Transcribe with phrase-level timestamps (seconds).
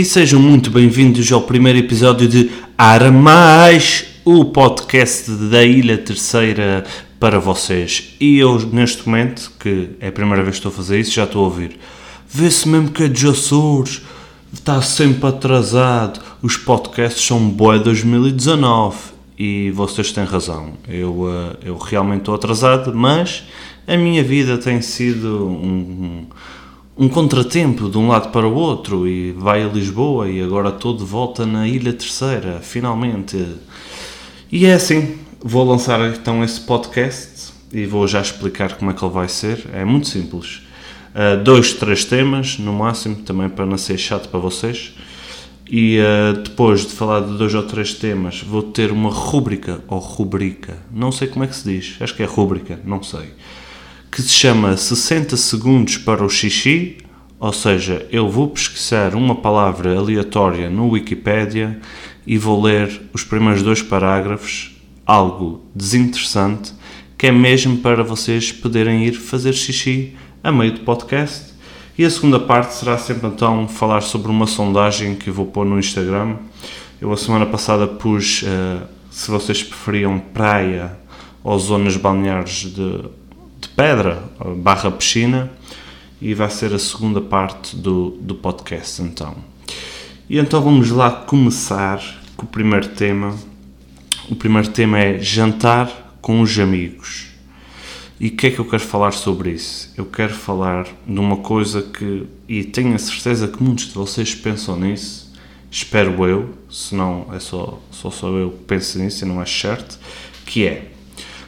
[0.00, 6.86] E sejam muito bem-vindos ao primeiro episódio de Armais, o podcast da Ilha Terceira
[7.18, 8.14] para vocês.
[8.18, 11.24] E eu, neste momento, que é a primeira vez que estou a fazer isso, já
[11.24, 11.78] estou a ouvir.
[12.26, 14.00] Vê-se mesmo que é de Açores,
[14.54, 16.18] está sempre atrasado.
[16.40, 18.96] Os podcasts são boa 2019
[19.38, 20.78] e vocês têm razão.
[20.88, 23.44] Eu, eh, eu realmente estou atrasado, mas
[23.86, 26.26] a minha vida tem sido um, um
[27.08, 31.46] contratempo de um lado para o outro e vai a Lisboa e agora de volta
[31.46, 33.56] na Ilha Terceira, finalmente.
[34.52, 39.02] E é assim, vou lançar então esse podcast e vou já explicar como é que
[39.02, 39.66] ele vai ser.
[39.72, 40.60] É muito simples.
[41.14, 44.94] Uh, dois, três temas no máximo, também para não ser chato para vocês.
[45.70, 49.98] E uh, depois de falar de dois ou três temas, vou ter uma rúbrica ou
[49.98, 53.30] rubrica, não sei como é que se diz, acho que é rúbrica, não sei
[54.10, 56.96] que se chama 60 segundos para o xixi,
[57.38, 61.80] ou seja, eu vou pesquisar uma palavra aleatória no Wikipedia
[62.26, 66.74] e vou ler os primeiros dois parágrafos, algo desinteressante,
[67.16, 71.54] que é mesmo para vocês poderem ir fazer xixi a meio do podcast.
[71.96, 75.64] E a segunda parte será sempre então falar sobre uma sondagem que eu vou pôr
[75.64, 76.36] no Instagram.
[77.00, 80.98] Eu a semana passada pus uh, se vocês preferiam praia
[81.44, 83.19] ou zonas balneares de
[83.80, 84.22] pedra
[84.58, 85.50] barra piscina
[86.20, 89.34] e vai ser a segunda parte do, do podcast então.
[90.28, 91.98] E então vamos lá começar
[92.36, 93.34] com o primeiro tema.
[94.28, 97.28] O primeiro tema é jantar com os amigos.
[98.20, 99.90] E o que é que eu quero falar sobre isso?
[99.96, 104.34] Eu quero falar de uma coisa que, e tenho a certeza que muitos de vocês
[104.34, 105.32] pensam nisso,
[105.70, 109.46] espero eu, se não é só, só sou eu que penso nisso e não é
[109.46, 109.98] certo,
[110.44, 110.90] que é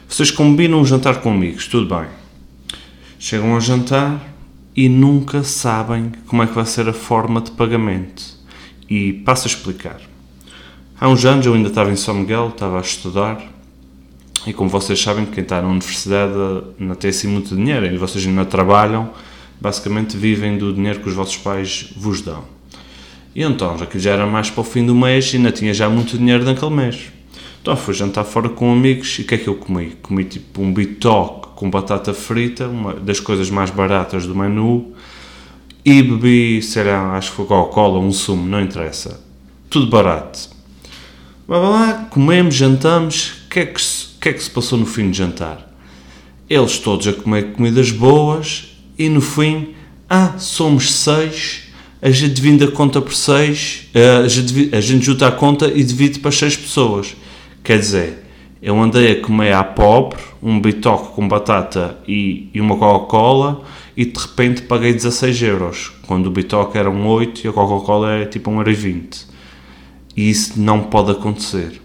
[0.09, 2.22] vocês combinam um jantar com amigos, tudo bem.
[3.25, 4.21] Chegam ao jantar
[4.75, 8.21] e nunca sabem como é que vai ser a forma de pagamento.
[8.89, 10.01] E passo a explicar.
[10.99, 13.41] Há uns anos eu ainda estava em São Miguel, estava a estudar,
[14.45, 16.33] e como vocês sabem, quem está na universidade
[16.77, 19.09] não tem assim muito dinheiro, e vocês ainda trabalham,
[19.57, 22.43] basicamente vivem do dinheiro que os vossos pais vos dão.
[23.33, 25.89] E então, já que já era mais para o fim do mês, ainda tinha já
[25.89, 27.03] muito dinheiro naquele mês.
[27.61, 29.95] Então fui jantar fora com amigos e o que é que eu comi?
[30.01, 34.91] Comi tipo um bitoque com batata frita, uma das coisas mais baratas do menu,
[35.85, 39.21] e bebi, sei lá, acho que foi Coca-Cola, um sumo, não interessa.
[39.69, 40.49] Tudo barato.
[41.47, 43.81] Vá lá, comemos, jantamos, o que, é que,
[44.19, 45.73] que é que se passou no fim de jantar?
[46.49, 49.69] Eles todos a comer comidas boas e no fim,
[50.09, 51.69] ah, somos seis,
[52.01, 55.71] a gente divide a conta por seis, eh, a gente, a gente junta a conta
[55.73, 57.15] e divide para seis pessoas
[57.63, 58.22] Quer dizer,
[58.63, 63.61] eu andei a comer à pobre, um bitoque com batata e, e uma Coca-Cola
[63.95, 68.13] e de repente paguei 16 euros, quando o bitoque era um 8 e a Coca-Cola
[68.13, 69.27] é tipo um euro 20.
[70.15, 71.81] E isso não pode acontecer.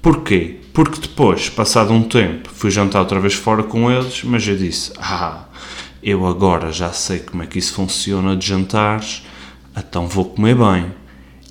[0.00, 0.60] Porquê?
[0.72, 4.92] Porque depois, passado um tempo, fui jantar outra vez fora com eles, mas eu disse,
[4.98, 5.46] ah,
[6.00, 9.26] eu agora já sei como é que isso funciona de jantares,
[9.76, 10.92] então vou comer bem.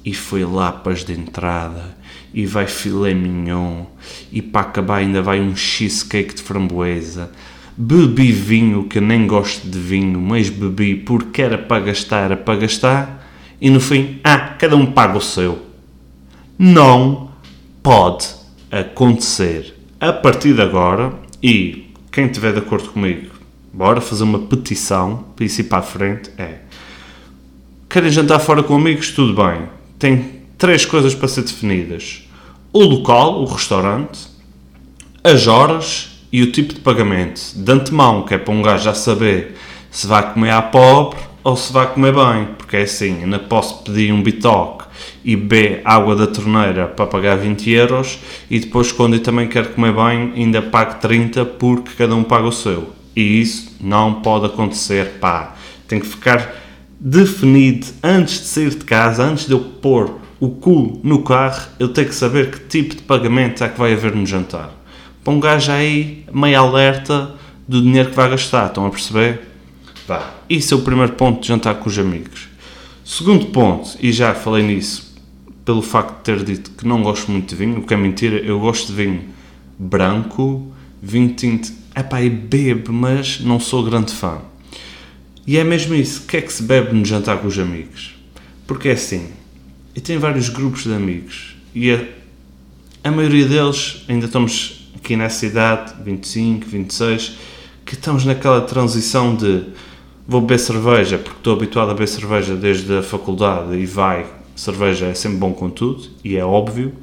[0.06, 2.01] E fui lá para as de entrada
[2.34, 3.86] e vai filé mignon
[4.32, 7.32] e para acabar ainda vai um cheesecake de framboesa.
[7.78, 12.60] Bebi vinho, que nem gosto de vinho, mas bebi porque era para gastar, era para
[12.60, 13.28] gastar,
[13.60, 15.60] e no fim, ah, cada um paga o seu.
[16.58, 17.32] Não
[17.82, 18.28] pode
[18.72, 19.76] acontecer.
[20.00, 23.32] A partir de agora, e quem estiver de acordo comigo,
[23.72, 26.60] bora fazer uma petição para isso ir para a frente, é
[27.90, 29.70] querem jantar fora com amigos, tudo bem.
[30.00, 32.24] Tem três coisas para ser definidas:
[32.72, 34.29] o local, o restaurante,
[35.22, 37.41] as horas e o tipo de pagamento.
[37.53, 39.57] De antemão, que é para um gajo já saber
[39.91, 42.47] se vai comer à pobre ou se vai comer bem.
[42.57, 44.85] Porque é assim, ainda posso pedir um bitoque
[45.22, 48.19] e beber água da torneira para pagar 20 euros
[48.50, 52.48] e depois, quando eu também quero comer bem, ainda pago 30 porque cada um paga
[52.48, 52.94] o seu.
[53.13, 55.57] E isso não pode acontecer, pá.
[55.89, 56.56] Tem que ficar
[56.98, 61.88] definido antes de sair de casa, antes de eu pôr o cu no carro, eu
[61.88, 64.72] tenho que saber que tipo de pagamento é que vai haver no jantar.
[65.24, 67.34] Para um gajo aí, meio alerta
[67.66, 69.40] do dinheiro que vai gastar, estão a perceber?
[70.06, 72.50] Vá, isso é o primeiro ponto de jantar com os amigos.
[73.06, 75.16] Segundo ponto, e já falei nisso,
[75.63, 78.36] pelo facto de ter dito que não gosto muito de vinho, o que é mentira,
[78.36, 79.22] eu gosto de vinho
[79.80, 84.40] branco, vinho tinto, epá, e bebo, mas não sou grande fã.
[85.48, 88.13] E é mesmo isso, o que é que se bebe no jantar com os amigos?
[88.68, 89.30] Porque é assim,
[89.95, 91.56] e tenho vários grupos de amigos.
[91.74, 92.04] E a,
[93.04, 97.38] a maioria deles ainda estamos aqui nessa idade, 25, 26,
[97.86, 99.63] que estamos naquela transição de
[100.28, 104.25] vou beber cerveja porque estou habituado a beber cerveja desde a faculdade e vai
[104.56, 106.94] cerveja é sempre bom com tudo, e é óbvio,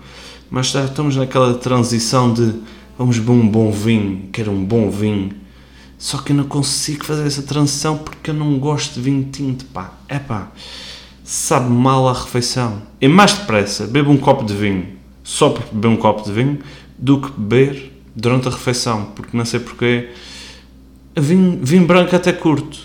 [0.50, 2.54] mas já estamos naquela transição de
[2.96, 5.32] vamos beber um bom vinho, quero um bom vinho,
[5.98, 9.64] só que eu não consigo fazer essa transição porque eu não gosto de vinho tinto,
[9.66, 9.92] pá.
[10.08, 10.50] É pá,
[11.30, 12.82] sabe mal a refeição.
[13.00, 14.88] É mais depressa, bebo um copo de vinho,
[15.22, 16.58] só por beber um copo de vinho,
[16.98, 20.08] do que beber durante a refeição, porque não sei porquê.
[21.16, 22.80] Vinho, vinho branco até curto.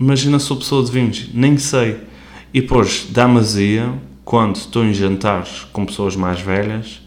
[0.00, 2.00] Imagina sou pessoa de vinhos, nem sei.
[2.52, 3.40] E depois dá-me
[4.24, 7.00] quando estou em jantares com pessoas mais velhas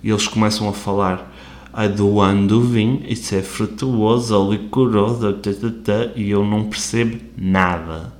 [0.00, 1.34] e eles começam a falar
[1.72, 8.12] ai do ano do vinho, isso é frutuoso licoroso, tata, e eu não percebo nada.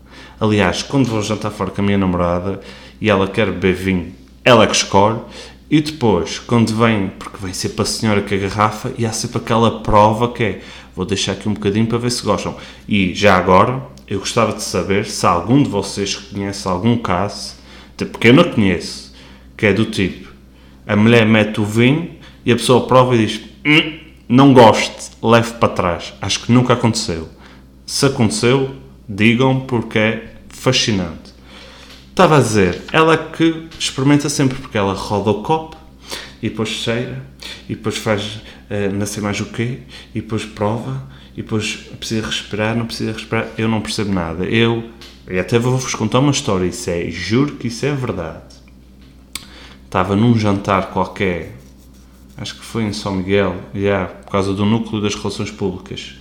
[0.45, 2.61] Aliás, quando vou jantar fora com a minha namorada
[3.01, 4.13] e ela quer beber vinho,
[4.45, 5.19] ela é que escolhe,
[5.71, 9.39] e depois, quando vem, porque vem sempre a senhora com a garrafa e há sempre
[9.39, 10.61] aquela prova que é,
[10.95, 12.55] vou deixar aqui um bocadinho para ver se gostam.
[12.87, 17.55] E já agora, eu gostava de saber se algum de vocês conhece algum caso,
[17.97, 19.15] porque eu não conheço,
[19.57, 20.29] que é do tipo,
[20.87, 22.11] a mulher mete o vinho
[22.45, 23.99] e a pessoa prova e diz: hm,
[24.29, 26.13] Não gosto, leve para trás.
[26.21, 27.31] Acho que nunca aconteceu.
[27.87, 30.34] Se aconteceu, digam porque é
[30.65, 31.35] fascinante.
[32.09, 35.77] Estava a dizer, ela que experimenta sempre, porque ela roda o copo
[36.43, 37.23] e depois cheira
[37.69, 38.37] e depois faz
[38.71, 39.81] uh, não sei mais o quê
[40.15, 41.07] e depois prova
[41.37, 43.49] e depois precisa respirar, não precisa respirar.
[43.59, 44.45] Eu não percebo nada.
[44.45, 44.89] Eu,
[45.29, 48.55] e até vou-vos contar uma história, isso é, juro que isso é verdade.
[49.85, 51.53] Estava num jantar qualquer
[52.37, 56.15] acho que foi em São Miguel, yeah, por causa do núcleo das relações públicas,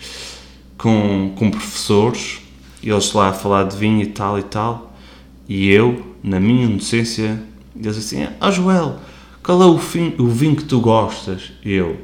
[0.78, 2.43] com, com professores,
[2.90, 4.94] eles lá a falar de vinho e tal e tal,
[5.48, 7.42] e eu, na minha inocência,
[7.76, 8.98] eles assim, ah Joel,
[9.42, 11.52] qual é o, fim, o vinho que tu gostas?
[11.64, 11.98] E eu,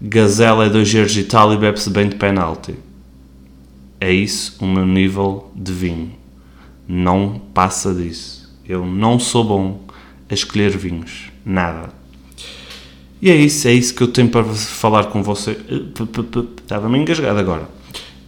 [0.00, 2.74] Gazela é 2 euros e tal e bebe-se bem de penalti.
[4.00, 6.12] É isso o meu nível de vinho.
[6.88, 8.50] Não passa disso.
[8.66, 9.80] Eu não sou bom
[10.30, 11.30] a escolher vinhos.
[11.44, 11.90] Nada.
[13.20, 15.58] E é isso, é isso que eu tenho para falar com vocês.
[16.62, 17.68] Estava-me engasgado agora.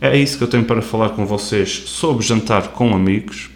[0.04, 3.48] É isso que eu tenho para falar com vocês sobre jantar com amigos.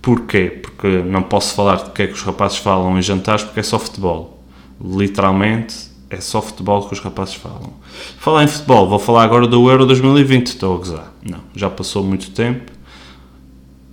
[0.00, 0.44] Porquê?
[0.62, 3.62] Porque não posso falar de que é que os rapazes falam em jantares porque é
[3.64, 4.40] só futebol.
[4.80, 5.74] Literalmente
[6.08, 7.72] é só futebol que os rapazes falam.
[8.20, 10.46] Falar em futebol, vou falar agora do Euro 2020.
[10.46, 11.12] Estou a gozar.
[11.28, 12.70] Não, já passou muito tempo.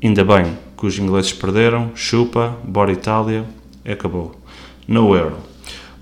[0.03, 1.89] Ainda bem que os ingleses perderam.
[1.95, 3.43] Chupa, bora Itália.
[3.83, 4.39] Acabou.
[4.87, 5.37] No Euro.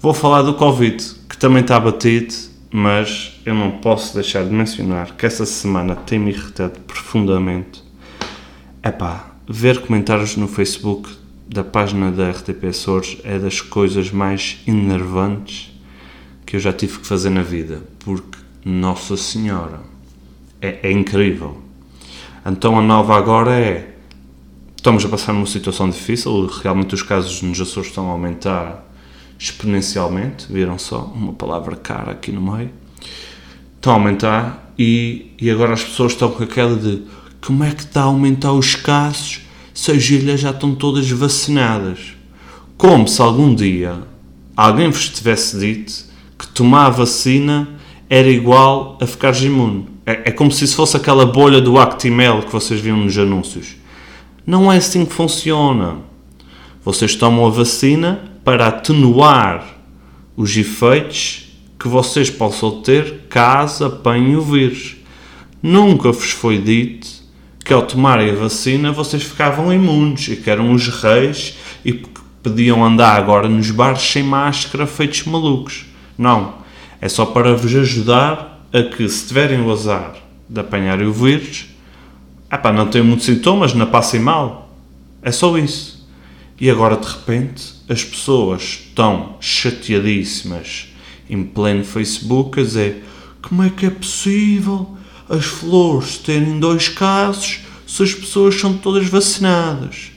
[0.01, 2.33] Vou falar do Covid, que também está batido,
[2.71, 7.83] mas eu não posso deixar de mencionar que essa semana tem-me irritado profundamente.
[8.81, 11.09] É pá, ver comentários no Facebook
[11.47, 15.77] da página da RTP Açores é das coisas mais enervantes
[16.45, 19.81] que eu já tive que fazer na vida, porque, Nossa Senhora,
[20.61, 21.61] é, é incrível.
[22.45, 23.95] Então a nova agora é
[24.75, 28.90] estamos a passar numa situação difícil, realmente os casos nos Açores estão a aumentar
[29.41, 32.69] exponencialmente, viram só, uma palavra cara aqui no meio,
[33.75, 37.01] estão a aumentar e, e agora as pessoas estão com aquela de
[37.43, 39.41] como é que está a aumentar os casos
[39.73, 42.13] se as ilhas já estão todas vacinadas?
[42.77, 44.03] Como se algum dia
[44.55, 46.05] alguém vos tivesse dito
[46.37, 47.67] que tomar a vacina
[48.07, 49.87] era igual a ficar imune.
[50.05, 53.75] É, é como se isso fosse aquela bolha do Actimel que vocês viam nos anúncios.
[54.45, 55.97] Não é assim que funciona.
[56.85, 59.65] Vocês tomam a vacina para atenuar
[60.35, 64.97] os efeitos que vocês possam ter caso apanhem o vírus.
[65.61, 67.07] Nunca vos foi dito
[67.63, 72.09] que ao tomarem a vacina vocês ficavam imunes e que eram os reis e que
[72.41, 75.85] podiam andar agora nos bares sem máscara feitos malucos.
[76.17, 76.55] Não.
[76.99, 80.15] É só para vos ajudar a que, se tiverem o azar
[80.49, 81.67] de apanharem o vírus,
[82.51, 84.75] epá, não têm muitos sintomas, não passem mal.
[85.21, 86.00] É só isso.
[86.61, 90.89] E agora de repente as pessoas estão chateadíssimas
[91.27, 93.03] em pleno Facebook a dizer
[93.41, 94.95] como é que é possível
[95.27, 100.11] as flores terem dois casos se as pessoas são todas vacinadas?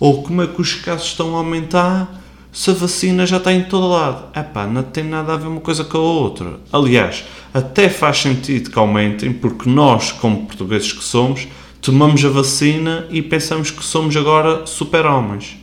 [0.00, 2.18] Ou como é que os casos estão a aumentar
[2.50, 4.24] se a vacina já está em todo lado?
[4.34, 6.60] Epá, não tem nada a ver uma coisa com a outra.
[6.72, 11.46] Aliás, até faz sentido que aumentem porque nós, como portugueses que somos,
[11.82, 15.59] tomamos a vacina e pensamos que somos agora super-homens.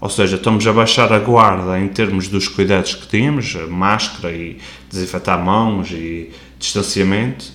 [0.00, 4.58] Ou seja, estamos a baixar a guarda em termos dos cuidados que tínhamos, máscara e
[4.88, 7.46] desinfetar mãos e distanciamento,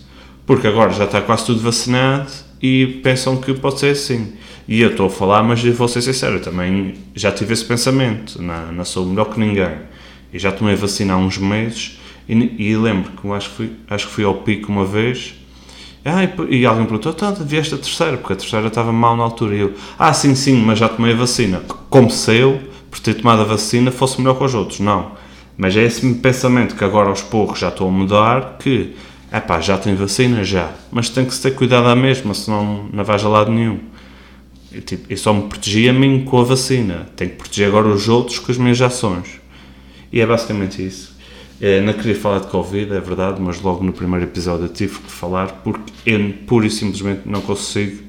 [0.46, 2.32] porque agora já está quase tudo vacinado
[2.62, 4.34] e pensam que pode ser assim.
[4.68, 8.42] E eu estou a falar, mas vou ser sincero, eu também já tive esse pensamento,
[8.42, 9.78] não, não sou melhor que ninguém.
[10.34, 12.34] E já tomei vacina há uns meses e,
[12.70, 15.36] e lembro que acho que, fui, acho que fui ao pico uma vez
[16.06, 19.56] Ah, e alguém perguntou, então vieste a terceira, porque a terceira estava mal na altura.
[19.56, 21.62] E eu, ah, sim, sim, mas já tomei a vacina.
[21.90, 22.60] Como se eu,
[22.92, 24.80] por ter tomado a vacina, fosse melhor que os outros.
[24.82, 25.14] Não.
[25.58, 28.96] Mas é esse pensamento que agora aos poucos já estou a mudar, que,
[29.32, 30.72] é pá, já tenho vacina, já.
[30.92, 33.80] Mas tem que se ter cuidado à mesma, senão não vais a lado nenhum.
[34.74, 37.08] Eu, tipo, eu só me protegi a mim com a vacina.
[37.16, 39.40] Tenho que proteger agora os outros com as minhas ações.
[40.12, 41.13] E é basicamente isso.
[41.62, 45.12] É, não queria falar de Covid, é verdade, mas logo no primeiro episódio tive que
[45.12, 48.04] falar porque eu pura e simplesmente não consigo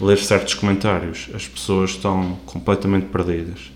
[0.00, 1.28] ler certos comentários.
[1.34, 3.72] As pessoas estão completamente perdidas.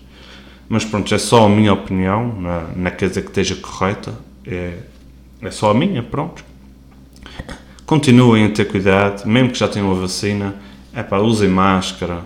[0.69, 2.35] Mas pronto, é só a minha opinião,
[2.75, 4.13] não quer dizer que esteja correta,
[4.45, 4.77] é,
[5.41, 6.43] é só a minha, pronto.
[7.85, 10.55] Continuem a ter cuidado, mesmo que já tenham a vacina,
[10.93, 12.21] é pá, usem máscara,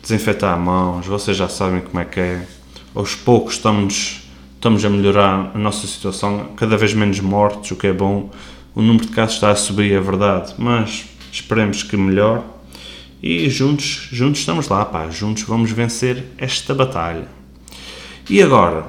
[0.00, 2.46] desinfetar as mãos, vocês já sabem como é que é.
[2.94, 4.23] Aos poucos estamos,
[4.64, 8.30] estamos a melhorar a nossa situação, cada vez menos mortes, o que é bom.
[8.74, 12.40] O número de casos está a subir, é verdade, mas esperemos que melhore.
[13.22, 17.28] E juntos, juntos estamos lá, pá, juntos vamos vencer esta batalha.
[18.30, 18.86] E agora,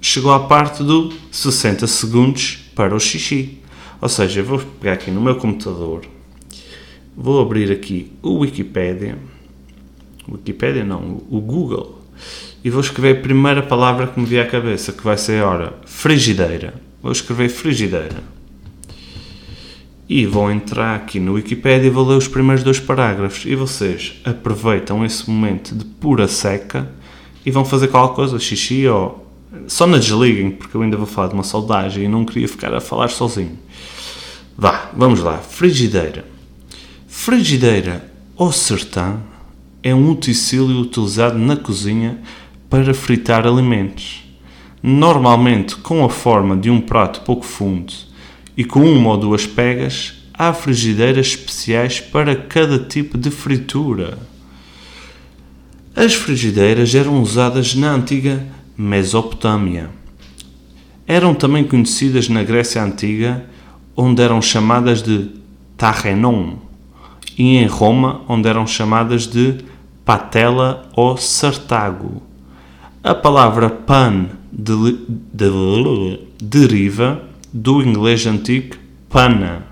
[0.00, 3.58] chegou a parte do 60 segundos para o xixi.
[4.00, 6.00] Ou seja, vou pegar aqui no meu computador,
[7.14, 9.18] vou abrir aqui o Wikipedia,
[10.26, 11.99] Wikipedia não, o Google,
[12.62, 15.74] e vou escrever a primeira palavra que me vier à cabeça, que vai ser, ora,
[15.86, 16.74] frigideira.
[17.02, 18.22] Vou escrever frigideira.
[20.06, 23.46] E vou entrar aqui no Wikipedia e vou ler os primeiros dois parágrafos.
[23.46, 26.90] E vocês aproveitam esse momento de pura seca
[27.46, 29.26] e vão fazer qualquer coisa, xixi ou.
[29.66, 32.72] Só na desliguem, porque eu ainda vou falar de uma saudade e não queria ficar
[32.72, 33.58] a falar sozinho.
[34.56, 35.38] Vá, vamos lá.
[35.38, 36.24] Frigideira.
[37.08, 39.20] Frigideira ou sertão
[39.82, 42.18] é um utensílio utilizado na cozinha
[42.70, 44.22] para fritar alimentos.
[44.80, 47.92] Normalmente com a forma de um prato pouco fundo
[48.56, 54.18] e com uma ou duas pegas, há frigideiras especiais para cada tipo de fritura.
[55.94, 58.46] As frigideiras eram usadas na antiga
[58.78, 59.90] Mesopotâmia.
[61.06, 63.44] Eram também conhecidas na Grécia Antiga,
[63.96, 65.30] onde eram chamadas de
[65.76, 66.56] Tarrenon,
[67.36, 69.56] e em Roma, onde eram chamadas de
[70.04, 72.29] patela ou sartago.
[73.02, 74.98] A palavra pan de,
[75.32, 78.76] de, deriva do inglês antigo
[79.08, 79.64] pana.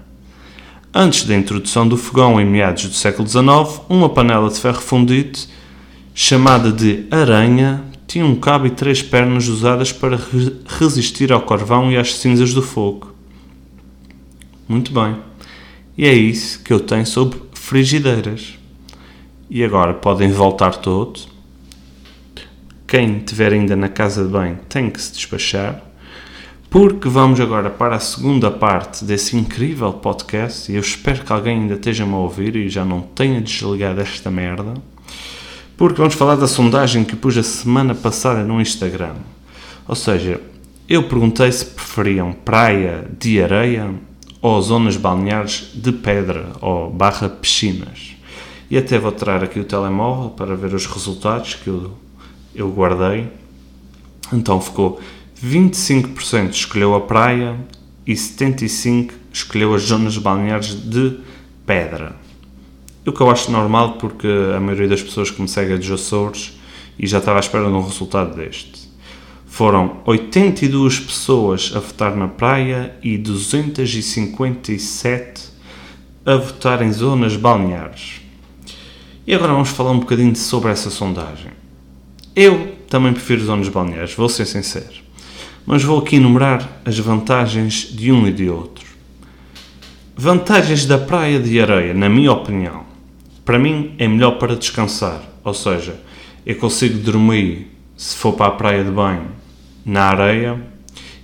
[0.95, 5.39] Antes da introdução do fogão em meados do século XIX, uma panela de ferro fundido
[6.15, 11.93] chamada de aranha, tinha um cabo e três pernas usadas para re resistir ao carvão
[11.93, 13.13] e às cinzas do fogo.
[14.67, 15.17] Muito bem.
[15.99, 18.59] E é isso que eu tenho sobre frigideiras.
[19.51, 21.29] E agora podem voltar todos.
[22.89, 25.81] Quem estiver ainda na casa de banho tem que se despachar,
[26.69, 30.73] porque vamos agora para a segunda parte desse incrível podcast.
[30.73, 34.29] E eu espero que alguém ainda esteja-me a ouvir e já não tenha desligado esta
[34.29, 34.75] merda
[35.79, 39.15] porque vamos falar da sondagem que pus a semana passada no Instagram.
[39.87, 40.41] Ou seja,
[40.89, 43.95] eu perguntei se preferiam praia de areia
[44.43, 48.17] ou zonas balneares de pedra ou barra piscinas.
[48.69, 51.93] E até vou tirar aqui o telemóvel para ver os resultados que eu,
[52.59, 53.29] eu guardei.
[54.33, 55.01] Então ficou
[55.43, 57.57] 25% escolheu a praia
[58.07, 61.19] e 75% escolheu as zonas balneares de
[61.65, 62.15] pedra.
[63.07, 65.91] O que eu acho normal porque a maioria das pessoas que me segue é dos
[65.91, 66.59] Açores
[66.99, 68.89] e já estava à espera de um resultado deste.
[69.47, 75.49] Foram 82 pessoas a votar na praia e 257
[76.27, 78.21] a votar em zonas balneares.
[79.27, 81.58] E agora vamos falar um bocadinho sobre essa sondagem.
[82.39, 85.09] Eu também prefiro zonas balneares, vou ser sincero.
[85.67, 88.87] Mas vou aqui enumerar as vantagens de um e de outro.
[90.17, 92.89] Vantagens da praia de areia, na minha opinião
[93.49, 95.99] para mim é melhor para descansar, ou seja,
[96.45, 99.29] eu consigo dormir se for para a praia de banho
[99.87, 100.63] na areia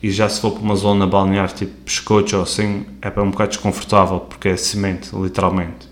[0.02, 3.50] e já se for para uma zona balnear tipo pescoço ou assim é um bocado
[3.50, 5.87] desconfortável porque é cimento, literalmente.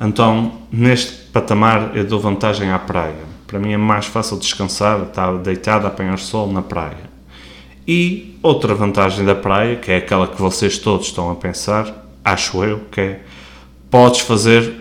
[0.00, 3.35] Então, neste patamar eu dou vantagem à praia.
[3.46, 7.16] Para mim é mais fácil descansar, estar deitado a apanhar sol na praia.
[7.86, 12.64] E outra vantagem da praia, que é aquela que vocês todos estão a pensar, acho
[12.64, 13.20] eu, que é
[13.88, 14.74] podes fazer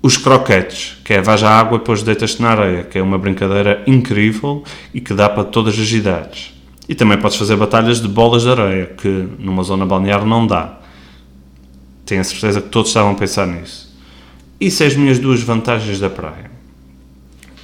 [0.00, 3.18] os croquetes, que é vais à água e depois deitas-te na areia, que é uma
[3.18, 4.62] brincadeira incrível
[4.94, 6.54] e que dá para todas as idades.
[6.88, 10.78] E também podes fazer batalhas de bolas de areia, que numa zona balnear não dá.
[12.06, 13.92] Tenho a certeza que todos estavam a pensar nisso.
[14.60, 16.57] Isso são as minhas duas vantagens da praia.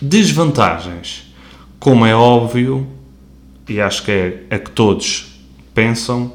[0.00, 1.32] Desvantagens,
[1.78, 2.86] como é óbvio,
[3.68, 5.40] e acho que é a que todos
[5.72, 6.32] pensam,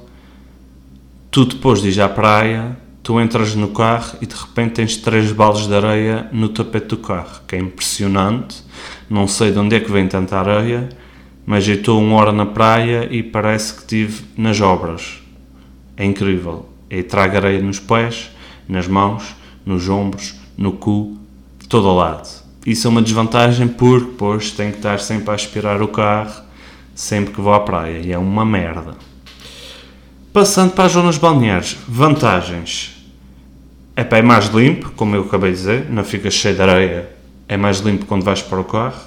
[1.30, 5.32] tu depois de ir à praia, tu entras no carro e de repente tens três
[5.32, 8.64] baldes de areia no tapete do carro, que é impressionante.
[9.10, 10.90] Não sei de onde é que vem tanta areia,
[11.46, 15.22] mas eu estou uma hora na praia e parece que estive nas obras.
[15.98, 16.70] É incrível.
[16.90, 18.32] E trago areia nos pés,
[18.68, 19.36] nas mãos,
[19.66, 21.18] nos ombros, no cu,
[21.60, 22.39] de todo o lado.
[22.66, 26.44] Isso é uma desvantagem porque depois tenho que estar sempre a aspirar o carro
[26.94, 28.96] sempre que vou à praia e é uma merda.
[30.34, 32.96] Passando para as zonas balneares, vantagens.
[33.96, 37.10] É, mais limpo, como eu acabei de dizer, não fica cheio de areia,
[37.48, 39.02] é mais limpo quando vais para o carro.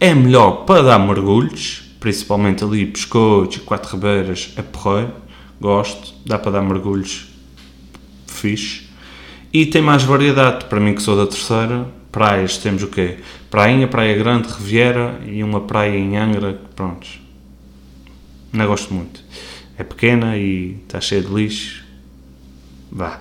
[0.00, 5.12] É melhor para dar mergulhos, principalmente ali pescoços, quatro ribeiras, é porreiro,
[5.60, 7.28] gosto, dá para dar mergulhos
[8.38, 8.88] fixe.
[9.52, 11.86] E tem mais variedade, para mim que sou da terceira,
[12.18, 13.18] praias temos o quê?
[13.50, 17.20] Prainha, Praia Grande, Riviera e uma praia em Angra, prontos.
[18.52, 19.22] Não gosto muito
[19.78, 21.84] é pequena e está cheia de lixo.
[22.90, 23.20] Vá.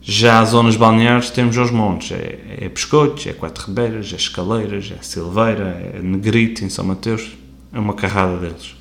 [0.00, 4.92] Já as zonas balneares temos os montes, é, é Pescotes, é Quatro Ribeiras, é Escaleiras,
[4.98, 7.32] é Silveira, é Negrito em São Mateus,
[7.72, 8.76] é uma carrada deles.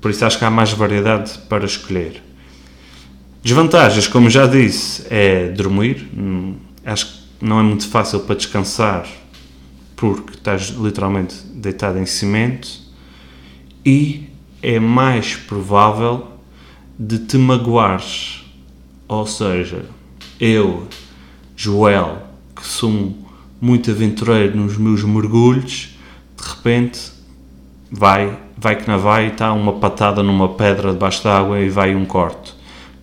[0.00, 2.22] Por isso acho que há mais variedade para escolher.
[3.42, 6.08] Desvantagens, como já disse, é dormir.
[6.16, 9.06] Hum, acho que não é muito fácil para descansar
[9.96, 12.68] porque estás literalmente deitado em cimento
[13.84, 14.28] e
[14.62, 16.28] é mais provável
[16.98, 18.44] de te magoares.
[19.08, 19.84] Ou seja,
[20.38, 20.86] eu,
[21.56, 23.16] Joel, que sou
[23.60, 25.96] muito aventureiro nos meus mergulhos,
[26.36, 27.12] de repente
[27.90, 32.04] vai, vai que não vai está uma patada numa pedra debaixo d'água e vai um
[32.04, 32.54] corte.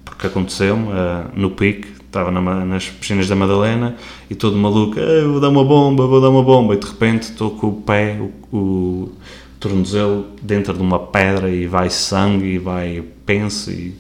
[0.04, 3.96] Porque aconteceu-me uh, no pique, estava na, nas piscinas da Madalena
[4.30, 4.96] e todo maluco,
[5.32, 8.20] vou dar uma bomba, vou dar uma bomba, e de repente estou com o pé,
[8.52, 9.12] o, o
[9.60, 13.96] tornozelo dentro de uma pedra e vai sangue e vai penso e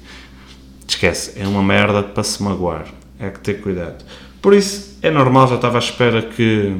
[0.87, 2.85] esquece, é uma merda para se magoar,
[3.19, 4.05] é que ter cuidado.
[4.39, 6.75] Por isso é normal, já estava à espera que,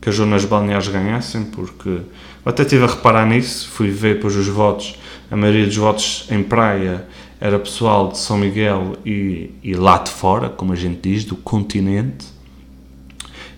[0.00, 1.98] que as zonas balneares ganhassem, porque
[2.46, 4.96] até estive a reparar nisso, fui ver depois os votos,
[5.30, 7.06] a maioria dos votos em praia
[7.40, 11.34] era pessoal de São Miguel e, e lá de fora, como a gente diz, do
[11.34, 12.26] continente,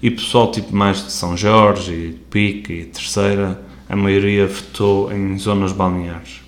[0.00, 5.12] e pessoal tipo mais de São Jorge e de Pique e Terceira, a maioria votou
[5.12, 6.40] em zonas balneares.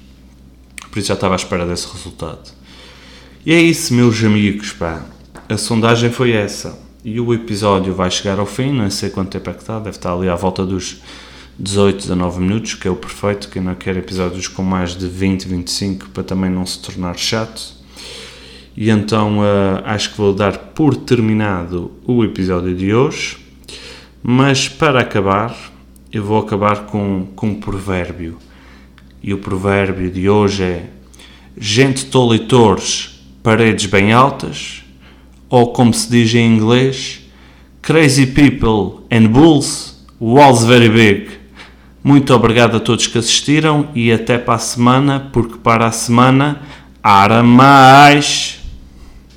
[0.91, 2.53] Por isso já estava à espera desse resultado.
[3.45, 5.05] E é isso, meus amigos, pá.
[5.49, 6.79] A sondagem foi essa.
[7.05, 9.97] E o episódio vai chegar ao fim, não sei quanto tempo é que está, deve
[9.97, 11.03] estar ali à volta dos
[11.59, 15.47] 18, 19 minutos, que é o perfeito, quem não quer episódios com mais de 20,
[15.47, 17.75] 25 para também não se tornar chato.
[18.77, 23.39] E então uh, acho que vou dar por terminado o episódio de hoje.
[24.21, 25.55] Mas para acabar,
[26.13, 28.39] eu vou acabar com, com um provérbio.
[29.23, 30.91] E o provérbio de hoje é:
[31.57, 34.83] gente tola e torres, paredes bem altas,
[35.49, 37.21] ou como se diz em inglês,
[37.81, 41.44] crazy people and bulls, walls very big.
[42.05, 46.61] Muito obrigado a todos que assistiram e até para a semana, porque para a semana,
[47.03, 48.64] ara mais!